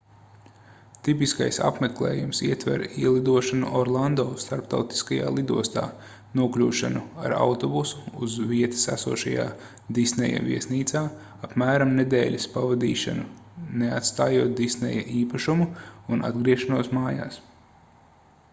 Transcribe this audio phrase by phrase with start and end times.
[1.05, 5.83] tipiskais apmeklējums ietver ielidošanu orlando starptautiskajā lidostā
[6.39, 9.45] nokļūšanu ar autobusu uz vietas esošajā
[9.99, 11.03] disneja viesnīcā
[11.49, 13.27] apmēram nedēļas pavadīšanu
[13.83, 15.69] neatstājot disneja īpašumu
[16.17, 17.39] un atgriešanos mājās